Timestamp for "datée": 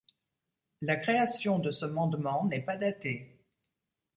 2.75-3.37